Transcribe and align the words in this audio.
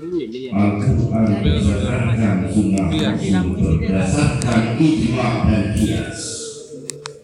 Al-Quran 0.00 1.28
berdasarkan 1.44 2.48
sunnah 2.48 2.88
berdasarkan 2.88 4.80
ijma 4.80 5.28
dan 5.44 5.76
kias. 5.76 6.20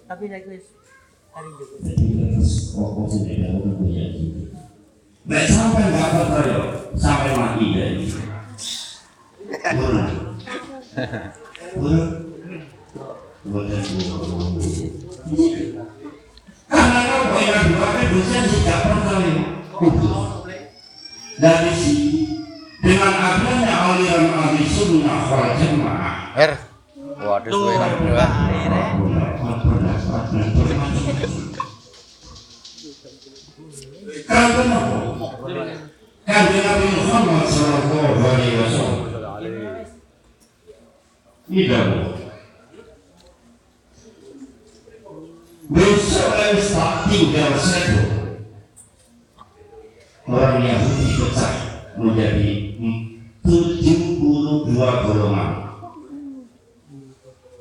Tapi 0.05 0.29
lagi. 0.29 0.61
Nek 5.27 5.45
sampai 5.49 5.89
nggak 5.89 6.11
percaya, 6.12 6.61
sampai 7.01 7.33
mati 7.33 7.67
dari. 7.73 8.12
Burung. 9.72 10.36
Boleh 13.48 13.80
burung. 13.88 14.61
Karena 16.66 17.00
kau 17.08 17.24
banyak 17.32 17.62
dua 17.72 17.88
dosen 18.12 18.45
tidak 18.52 18.80
percaya. 18.84 19.36
Dari 21.36 21.72
sini 21.72 22.36
dengan 22.87 23.14
adanya 23.18 23.75
aliran 23.91 24.30
ahli 24.30 24.63
sunnah 24.63 25.26
wal 25.26 25.50
jamaah. 25.58 26.39
Her. 26.39 26.53
Waduh, 27.18 27.50
suwe 27.50 27.75
kan 27.75 27.90
berdua. 27.99 28.26
Karena 36.27 36.59
Nabi 36.62 36.86
Muhammad 36.95 37.47
Sallallahu 37.50 38.22
Alaihi 38.22 38.59
Wasallam. 38.62 39.03
Tidak 41.47 41.87
besok 45.67 46.31
tak 46.39 46.95
tinggal 47.11 47.53
satu. 47.59 48.03
Orang 50.27 50.59
Yahudi 50.67 51.06
pecah 51.23 51.66
menjadi 51.97 52.77
72 53.45 54.73
golongan. 54.73 55.53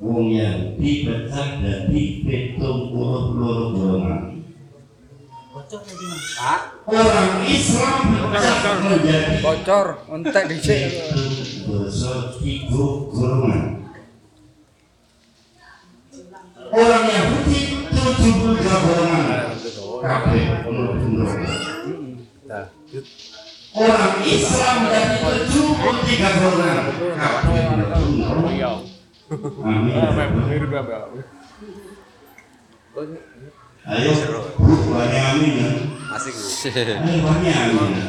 Wong 0.04 0.28
Yahudi 0.30 1.08
pecah 1.08 1.48
jadi 1.64 2.04
pitung 2.22 2.94
puluh 2.94 3.34
puluh 3.34 3.64
golongan 3.74 4.36
orang 6.86 7.32
Islam 7.48 8.02
pecah 8.30 8.76
menjadi 8.86 9.42
Bocor, 9.42 9.88
entek 10.12 10.46
dhisik. 10.52 10.92
dosa 11.66 12.38
tiga 12.38 12.86
golongan. 13.09 13.64
Orang 16.70 17.06
Yahudi 17.08 17.59
tujuh 17.90 18.34
puluh 18.38 18.56
dua 18.62 18.78
golongan. 18.84 19.26
Kabeh 20.06 20.46
menurut 20.70 21.40
Nah, 22.46 22.70
orang 23.76 24.16
Islam 24.23 24.78
puluh 25.20 26.00
tiga 26.08 26.30
golongan 26.40 26.78
Amin. 29.66 29.94
Ayo, 33.86 34.12
amin 35.22 35.52
ya. 35.59 35.70
Ayo 36.16 36.31
amin. 37.76 37.92
Amin. 37.92 38.03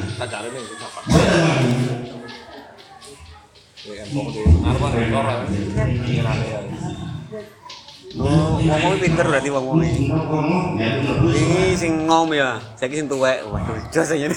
Oh, 3.77 3.93
wong 3.93 4.15
wong 4.15 4.31
iki. 4.31 4.43
Ngomong, 4.77 4.91
ya, 6.07 7.06
bener, 8.17 9.27
Bu. 9.61 9.81
Ini 11.33 11.77
sing 11.77 12.09
ngom 12.09 12.33
ya, 12.33 12.57
saiki 12.81 13.05
sing 13.05 13.09
tuwek. 13.09 13.45
Waduh, 13.45 13.77
jos 13.93 14.11
nih. 14.11 14.33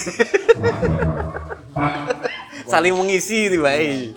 Saling 2.70 2.94
mengisi 2.94 3.50
tibae. 3.50 4.14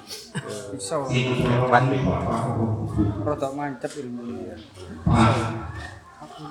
Iso 0.76 1.08
Pak. 1.72 1.82
rada 3.22 3.48
mancep 3.54 3.92
ilmu 4.02 4.44
ya. 4.44 4.56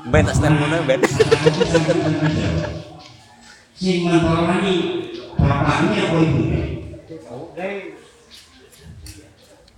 Ben 0.09 0.25
tak 0.25 0.39
ngono 0.41 0.77
ben. 0.87 1.01
Si 3.75 4.05
mentorani 4.05 4.75
bapaknya 5.37 6.01
apa 6.05 6.17
ibunya? 6.21 6.61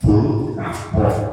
Bu, 0.03 0.15
kapok. 0.59 1.32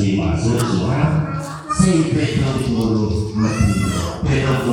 de 0.00 0.16
Mazuzuá, 0.16 1.36
sem 1.76 2.04
pecado 2.04 2.64
pecado 4.24 4.72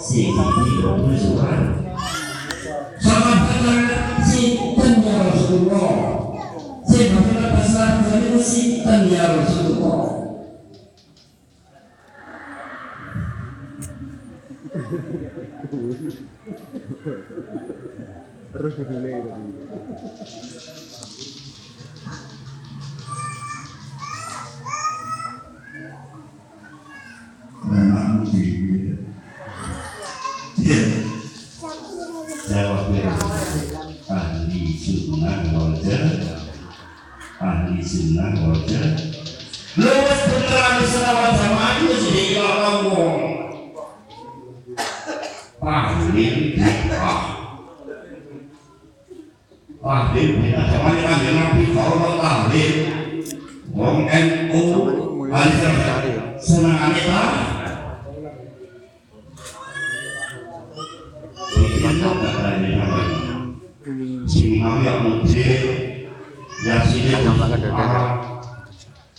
sem 0.00 0.32
pecado 0.32 1.04
Mazuzuá. 1.04 1.52
Sahabatana 2.98 4.24
si 4.24 4.56
tanya 4.72 5.28
Rasulullah, 5.28 5.92
si 6.88 7.12
bagaimana 7.12 7.48
pasal 7.60 8.08
kami 8.08 8.40
si 8.40 8.80
tanya 8.80 9.36
Rasulullah. 9.36 10.24
Terus 18.54 18.74
begitu 18.80 19.18
sunnah 37.94 38.34
wal 38.42 38.58
jamaah. 38.66 38.98
Lewat 39.78 40.20
bener 40.26 40.58
ahli 40.58 40.82
sunnah 40.82 41.14
wal 41.14 41.34
jamaah 41.38 41.70
itu 41.78 41.94
sedikit 42.02 42.42
orang 42.42 42.74
ngomong. 42.82 43.22
Ahli 45.62 46.26
bid'ah. 46.58 47.22
Ahli 49.78 50.22
bid'ah. 50.34 50.64
Zaman 50.74 50.94
yang 50.98 51.14
ada 51.14 51.30
nabi 51.38 51.64
kalau 51.70 52.18
ahli. 52.18 52.64
Wong 53.70 54.10
NU. 54.10 54.62
Senang 56.42 56.76
ahli 56.82 56.98
bid'ah. 56.98 57.42
Simami 64.24 64.88
yang 64.88 64.98
mujib 65.04 65.84
Yasini 66.64 67.12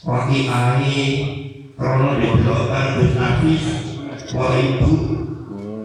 Waki 0.06 0.40
Ari 0.50 0.98
Krono 1.78 2.18
diberlakukan 2.18 2.86
Gus 2.98 3.14
Nafis 3.14 3.66
Wa 4.34 4.50
Ibu. 4.58 4.92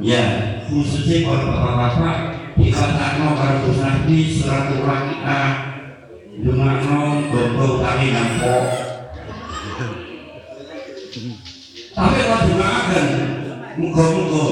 Ya 0.01 0.25
khususnya 0.73 1.29
kalau 1.29 1.53
bapak-bapak 1.53 2.17
Dikatakan 2.57 3.37
kalau 3.37 3.57
Gus 3.69 3.77
Nafis 3.77 4.29
Silaturahmi 4.41 5.21
kita 5.21 5.41
Dunganno 6.41 7.01
Gombong 7.29 7.77
kami 7.85 8.07
nampok 8.17 8.65
Tapi 11.93 12.19
kalau 12.25 12.45
dimakan 12.49 13.07
Muka-muka 13.77 14.45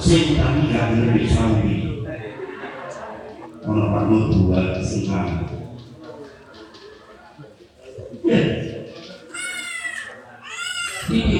Sing 0.00 0.40
kami 0.40 0.72
gak 0.72 0.96
bener 0.96 1.12
bisa 1.12 1.44
ono 3.64 3.96
Pak 3.96 4.04
Nur 4.12 4.28
dua 4.28 4.76
singkang. 4.84 5.63
Ini 11.10 11.38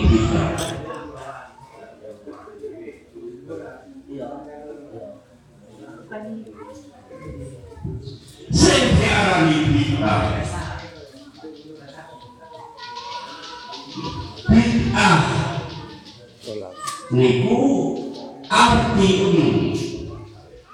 niku 17.14 17.60
arti 18.50 19.10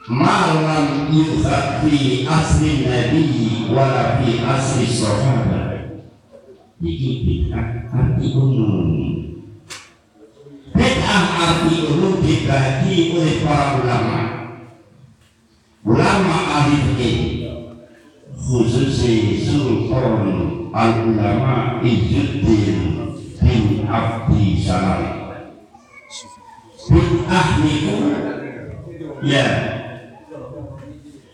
malam 0.09 1.13
yuhad 1.13 1.85
fi 1.85 2.27
asli 2.27 2.89
nabi 2.89 3.25
wala 3.71 4.19
fi 4.19 4.41
asli 4.43 4.87
sahabat 4.89 5.70
iki 6.81 7.11
bid'ah 7.29 7.93
arti 7.93 8.32
umum. 8.32 8.88
Bid'ah 10.73 11.25
arti 11.44 11.77
umum 11.93 12.25
dibagi 12.25 12.97
oleh 13.21 13.37
para 13.44 13.67
ulama. 13.85 14.21
Ulama 15.85 16.37
ahli 16.61 16.77
fikih 16.93 17.19
khususnya 18.32 19.41
sultan 19.44 20.25
al 20.73 20.93
ulama 21.09 21.81
Izzuddin 21.85 22.81
bin 23.41 23.85
Abdi 23.85 24.44
Salam. 24.65 25.37
Bid'ah 26.88 27.49
niku 27.61 27.97
ya 29.21 29.49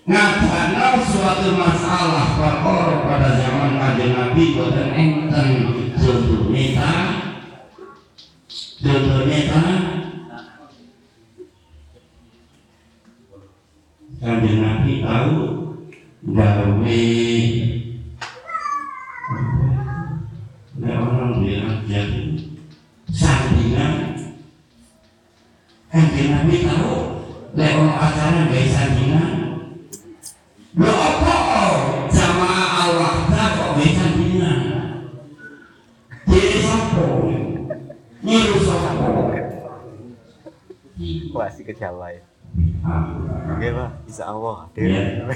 ngadana 0.07 1.03
suatu 1.07 1.55
masalah 1.55 2.27
kanjeng 2.39 2.56
Nabi 4.15 4.55
boten 4.55 4.89
enten 4.95 5.51
contoh 5.99 6.53
neta 6.53 6.93
contoh 8.79 9.21
neta 9.27 9.63
kanjeng 14.23 14.59
Nabi 14.63 14.93
tahu? 15.03 15.35
Gawe 16.27 17.03
Nek 20.77 20.97
orang 20.99 21.33
bilang 21.39 21.81
jadi 21.87 22.23
sandingan 23.15 23.95
Kanjeng 25.87 26.31
Nabi 26.35 26.57
tahu? 26.67 26.95
Ono 27.57 27.93
acara 27.95 28.51
gawe 28.51 28.67
sandingan 28.67 29.33
Lho 30.77 30.93
apa 30.93 31.35
sandingan 33.85 34.61
Jadi 36.25 36.59
sapa 36.65 37.05
Niru 38.25 38.57
sapa 38.65 39.05
Wah, 41.37 41.53
ke 41.53 41.75
Jawa 41.77 42.09
ya. 42.09 42.25
Oke, 43.53 43.69
Pak. 43.69 43.91
Insya 44.09 44.25
Allah. 44.33 44.57
Iya. 44.73 45.29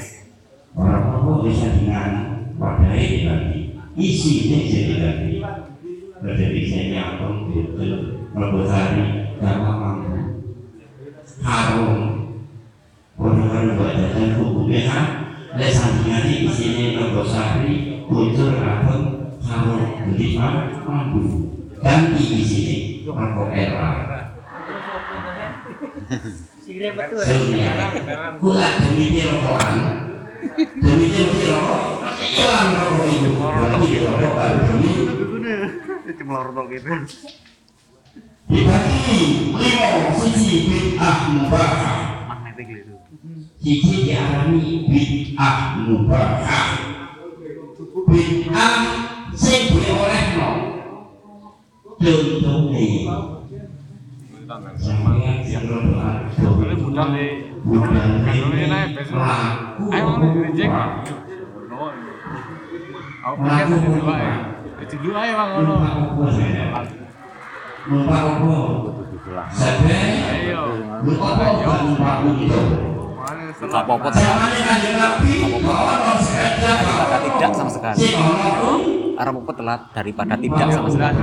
Orang 0.72 1.04
apa 1.12 1.30
bisa 1.44 1.68
dengan 1.76 2.12
wadai 2.56 3.04
dibagi. 3.04 3.76
Isinya 4.00 4.58
jadi 4.64 4.82
dibagi. 4.96 5.36
Jadi 6.20 6.60
saya 6.68 6.84
nyambung 6.88 7.52
gitu 7.52 7.84
Membesari 8.32 9.28
Gama 9.36 9.72
mampu 9.76 10.20
Harum. 11.44 12.00
Orang-orang 13.20 13.76
buat 13.76 13.92
jajan 13.96 14.40
hukumnya 14.40 14.80
kan 14.88 15.04
Lesan 15.58 16.06
ini 16.06 16.46
isinya 16.46 16.86
membesari 17.02 17.89
Kuncur 18.10 18.58
harum 18.58 19.02
Harum 19.38 19.82
Jadi 20.18 20.34
mampu 20.82 21.22
Ganti 21.78 22.22
di 22.26 22.42
sini 22.42 22.76
Mampu 23.06 23.46
era. 23.54 24.34
Sebenarnya 26.58 28.34
Kula 28.42 28.68
demi 28.82 29.22
rokokan 29.22 29.76
Demi 30.58 31.06
demi 31.14 31.42
rokok 31.54 31.90
itu 33.06 33.30
Berarti 33.30 34.26
baru 34.34 34.58
demi 34.66 34.90
Itu 36.10 36.22
melorot 36.26 36.66
gitu. 36.74 36.90
Dibagi 38.50 39.54
lima 39.54 40.10
bid'ah 40.18 41.18
mubahah 41.30 42.26
Magnetik. 42.26 42.90
Sisi 43.62 44.10
dialami 44.10 44.90
bid'ah 44.90 45.78
Bid'ah 48.10 48.74
sing 49.38 49.70
diolehno 49.70 50.50
Bukan 57.60 58.08
Kadone 58.26 58.64
naik 58.66 58.90
besok. 58.98 59.20
Ayo 59.94 60.10
selat. 73.60 73.84
apa-apa. 73.84 74.08
Sepeda 76.20 76.72
Daripada 76.80 77.16
tidak 77.20 77.52
sama 77.52 77.70
sekali. 77.70 78.08
Arab 79.20 79.34
apa 79.44 79.52
telat 79.52 79.80
daripada 79.92 80.34
tidak 80.40 80.68
sama 80.72 80.88
sekali. 80.88 81.20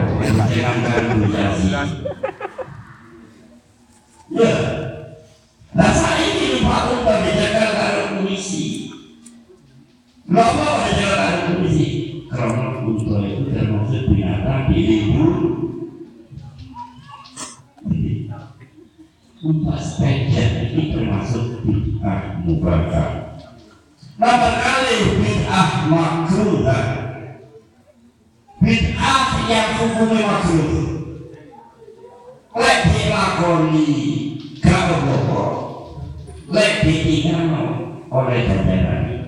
Lek 36.88 37.04
ditinggalno 37.04 37.64
oleh 38.08 38.48
ganjaran 38.48 39.28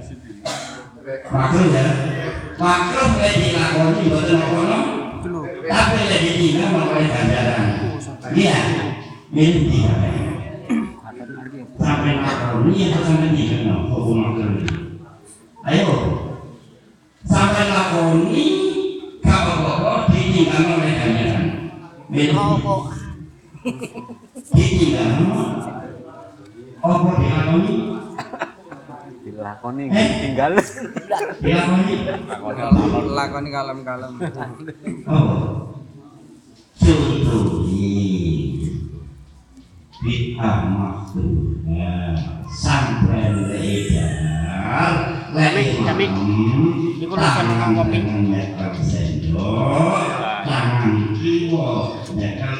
makruh 1.27 1.67
ya? 1.75 1.83
Makruh 2.55 3.09
lek 3.19 3.33
dilakoni 3.35 4.01
mboten 4.07 4.39
apa 4.39 4.79
tapi 5.67 5.99
lek 6.07 6.21
ditinggalno 6.23 6.81
oleh 6.87 7.07
ganjaran 7.11 7.63
iya. 8.31 8.59
Ini 9.29 9.69
tidak 9.69 9.99
sampai 11.75 12.11
lakoni 12.23 12.73
atau 12.87 13.01
sampai 13.03 13.35
tinggalno 13.35 13.75
hukum 13.91 14.17
makruh 14.23 14.55
ayo. 15.67 15.91
Sampai 17.27 17.67
lakoni 17.67 18.45
gak 19.19 19.39
apa-apa 19.43 20.07
ditinggalno 20.15 20.79
oleh 20.79 20.95
ganjaran 20.95 21.45
Apa? 22.07 22.75
ditinggalno 24.55 25.78
apa 26.89 27.11
dilakoni? 27.21 27.75
Dilakoni 29.21 29.83
Eh? 29.93 30.07
tinggal. 30.25 30.51
dilakoni? 31.37 31.93
Lakoni 33.13 33.49
kalem-kalem. 33.53 34.13
oh. 35.05 35.69
Bid'ah 39.99 40.63
makruhnya 40.71 42.15
sampai 42.47 43.35
lebar. 43.35 44.93
Jamik, 45.35 45.67
jamik. 45.83 46.11
Iku 47.03 47.13
kopi. 47.19 47.97
nyekel 48.31 48.71
sendok. 48.79 49.99
Tangan 50.47 51.19
kiwa 51.19 51.99
nyekel 52.15 52.59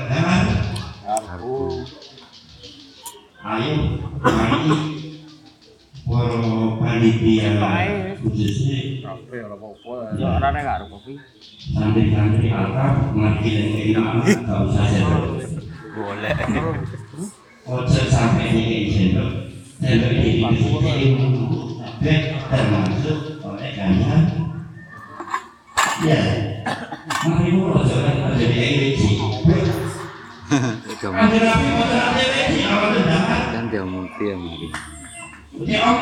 ayo 3.40 3.99
para 4.20 4.60
panitia 6.80 7.56
khususnya 8.20 9.08
orangnya 10.20 10.64
boleh 15.96 16.36
ocer 17.70 18.06
sampai 18.12 18.50
ini 18.52 18.92
iya. 22.02 22.36
termasuk 22.50 23.40
oleh 23.46 23.72
ya 26.04 26.20
mari 31.12 32.29
Iya, 34.20 34.36
mari. 34.36 34.68
Ya, 35.64 35.80
Om. 35.96 36.00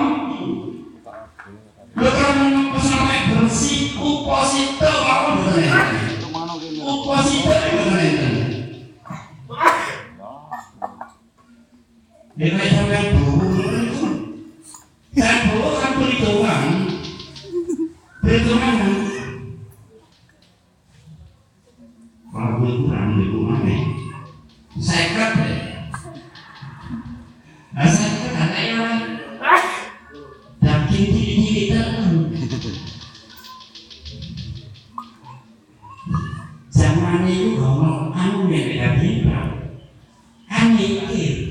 Bukan 1.97 2.37
pesantren 2.73 3.23
bersih, 3.37 3.93
zaman 36.77 37.25
itu 37.25 37.57
kalau 37.57 38.13
anu 38.13 38.45
yang 38.53 38.69
tidak 38.69 38.91
bina 39.01 39.39
anu 40.45 40.77
itu. 41.09 41.46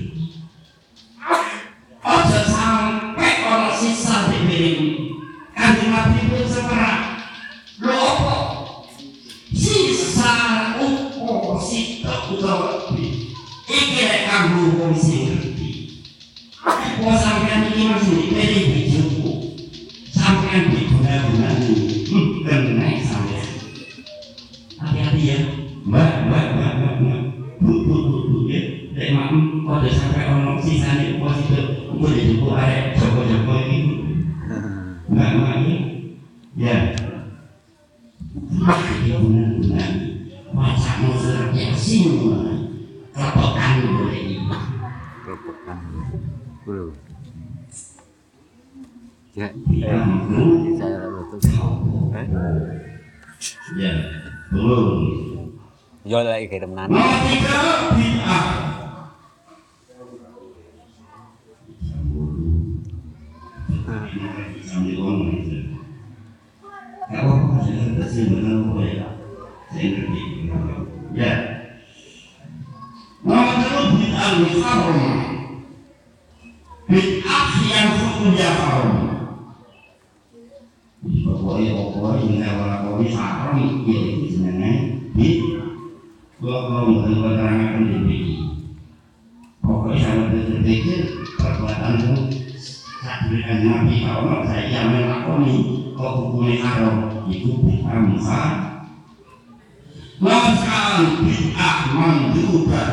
kayak 56.48 56.62
temenan. 56.64 56.88
Nah. 56.90 57.06
dengan 93.26 93.58
Nabi 93.66 94.06
kalau 94.06 94.46
saya 94.46 94.80
melakoni 94.86 95.54
kok 95.98 96.12
hukumnya 96.22 96.56
haram 96.62 96.96
itu 97.26 97.50
bukan 97.58 98.00
bisa 98.14 98.42
Masal 100.16 101.20
bid'ah 101.28 101.78
mandubah 101.92 102.90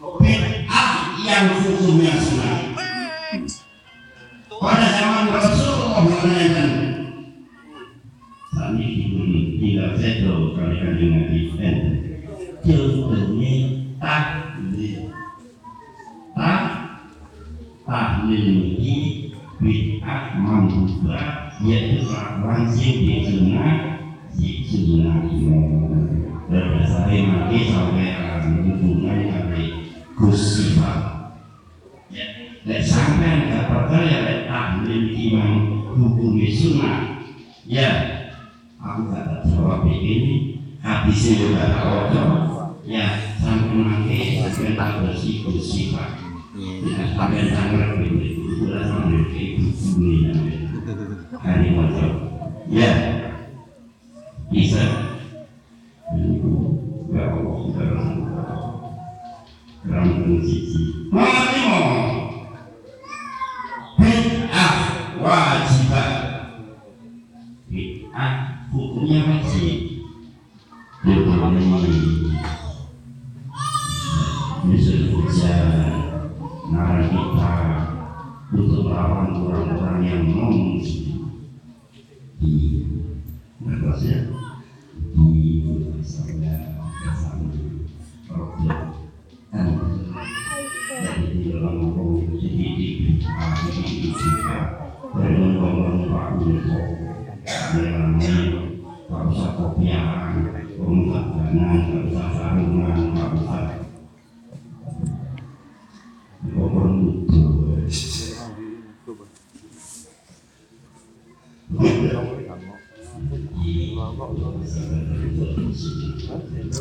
Bid'ah 0.00 0.92
yang 1.20 1.60
hukumnya 1.60 2.16
sunnah. 2.16 2.69
tak 19.98 20.38
mengubah 20.38 21.50
yaitu 21.58 22.06
langsung 22.06 22.96
di 23.02 23.26
sunnah 23.26 23.98
di 24.38 24.62
sunnah 24.62 25.18
berdasarkan 26.46 27.22
nanti 27.30 27.58
sampai 27.70 28.10
hubungan 28.58 29.18
nanti 29.30 29.64
kusifat 30.14 30.98
ya 32.10 32.26
dan 32.66 32.80
sampai 32.82 33.50
nggak 33.50 33.66
percaya 33.66 34.18
dan 34.26 34.40
ahli 34.50 35.14
imam 35.14 35.52
hukumnya 35.94 36.48
sunnah 36.50 36.98
ya 37.66 37.90
aku 38.78 39.10
nggak 39.10 39.24
tak 39.26 39.40
jawab 39.50 39.86
ini 39.86 40.58
habisnya 40.82 41.32
juga 41.38 41.62
tak 41.70 41.86
ya 42.86 43.06
sampai 43.38 43.78
nanti 43.78 44.42
kita 44.42 44.86
bersih 45.06 45.46
kusifat 45.46 46.29
Pakai 46.50 47.46
tangan 47.54 48.02
ini. 48.02 48.42
Ya. 52.66 53.29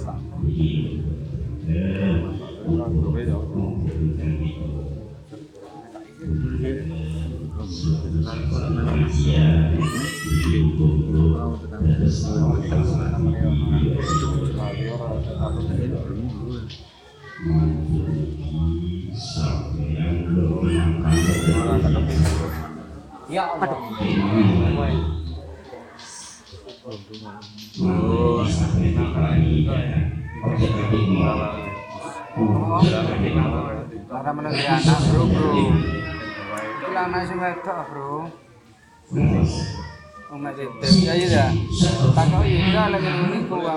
lah 0.09 0.17
Ya 23.29 23.45
Allah. 23.45 23.77
Oh, 30.39 30.48
cara 34.08 34.31
menunggu 34.31 34.63
anak 34.63 35.00
bro 35.12 35.24
bro. 35.27 35.51
Bilang 36.79 37.08
nasi 37.12 37.36
wedok 37.36 37.79
bro. 37.91 38.31
Umat 40.29 40.55
itu 40.55 40.88
ya 41.03 41.13
ya. 41.17 41.27
ya. 41.27 41.46
Takau 42.15 42.46
yuda 42.48 42.84
lagi 42.96 43.10
ngomongin 43.12 43.41
kuwa. 43.51 43.75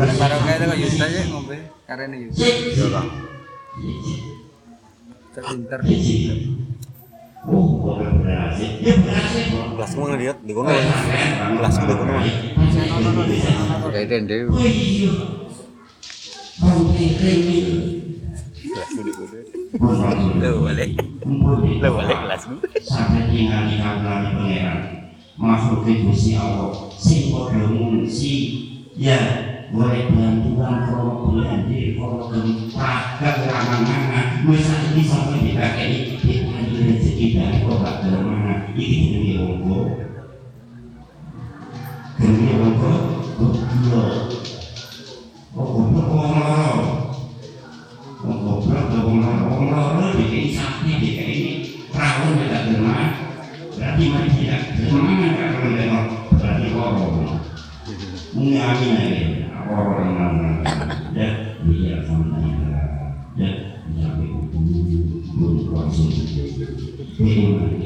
Baru-baru 0.00 0.36
kayak 0.40 0.58
takau 0.64 0.76
yuda 0.80 1.04
aja 1.04 1.20
ngombe. 1.28 1.56
Karena 1.84 2.16
yuda. 2.16 2.32
Iya, 2.40 3.04
Terpinter. 5.36 5.78
Terpinter. 5.84 6.57
Ya 7.46 7.54
kok. 7.54 7.96
Kelasmu 9.78 10.02
ngeliat 10.10 10.38
di 10.42 10.52
kono. 10.52 10.74
Kelasmu 10.74 11.84
di 11.86 11.94
kono. 11.94 12.18
Kayak 13.94 14.08
tende. 14.10 14.36
Kelasmu 18.58 19.00
di 19.06 19.12
kono. 19.14 19.38
Lo 20.42 20.50
balik. 20.66 20.90
Lo 21.78 21.88
balik 21.94 22.18
kelasmu. 22.26 22.56
sampai 22.88 23.28
tinggal 23.30 23.68
di 23.68 23.76
kabupaten 23.78 24.32
pangeran 24.40 24.78
makhluk 25.38 25.86
Gusti 25.86 26.34
Allah 26.34 26.90
sing 26.96 27.30
padha 27.30 27.68
ngungsi 27.68 28.34
ya 28.98 29.47
boleh 29.68 30.08
bantuan 30.16 30.88
kalau 30.88 31.28
bulan 31.28 31.68
di 31.68 31.92
kalau 32.00 32.32
gempa 32.32 33.20
kekurangan 33.20 34.48
wis 34.48 34.64
saiki 34.64 35.02
sampai 35.04 35.44
dipakai 35.44 36.16
di 36.24 36.32
rezeki 36.88 37.26
dari 37.36 37.58
kok 37.68 37.76
gak 37.84 38.00
mana 38.16 38.72
iki 38.72 38.96
jenenge 39.12 39.34
wonggo. 39.44 39.80
Jenenge 42.16 42.54
wonggo 42.56 42.92
goblok 43.36 44.10
oh 45.52 45.68
goblok 45.68 46.08
wong 46.16 46.32
loro. 46.40 46.72
Wong 48.24 48.38
goblok 48.40 48.88
wong 49.04 49.18
loro. 49.20 49.44
Wong 49.52 49.66
loro 49.68 50.04
bikin 50.16 50.56
sakti 50.56 50.96
bikin 50.96 51.28
ini 51.28 51.52
perahu 51.92 52.40
tidak 52.40 52.72
derma 52.72 52.96
berarti 53.76 54.02
mari 54.08 54.28
tidak 54.32 54.60
derma 54.80 55.12
kalau 55.52 55.70
tidak 55.76 56.04
berarti 56.32 56.66
korom 56.72 57.28
mengamin 58.38 58.94
aja 58.94 59.17
orang 59.68 60.12
mana 60.16 60.50
ya 61.12 61.28
dia 61.68 61.96
sama 62.08 62.40
ya 63.36 63.50
sampai 63.92 64.26
kumpul 64.32 64.64
belum 65.38 65.70
langsung 65.76 66.10
memang 67.18 67.76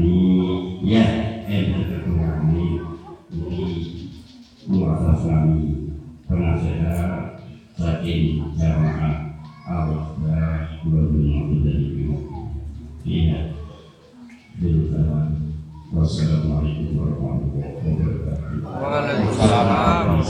ini 0.00 0.14
ya 0.84 1.04
enter 1.48 1.82
kekurangan 2.04 2.52
ini 2.52 2.66
muasas 4.66 5.20
kami 5.24 5.58
penasehat 6.26 7.40
saking 7.78 8.52
jamaah 8.58 9.38
Allah 9.66 10.14
dan 10.22 10.82
belum 10.86 11.62
dari 11.62 11.96
Iya. 13.06 13.54
Bilkawan. 14.58 15.54
Wassalamualaikum 15.94 16.98
warahmatullahi 16.98 17.78
wabarakatuh. 17.86 18.66
Waalaikumsalam. 18.66 20.26